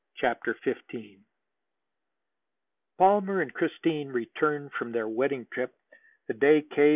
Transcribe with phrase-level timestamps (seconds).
[0.17, 1.19] CHAPTER XV
[2.97, 5.73] Palmer and Christine returned from their wedding trip
[6.27, 6.89] the day K.